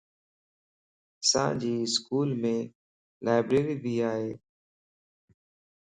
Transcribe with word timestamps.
اسان 1.21 1.51
جي 1.61 1.71
اسڪولم 1.89 2.43
لائبريري 3.25 3.75
ڀي 3.83 3.95
ائي 4.11 4.29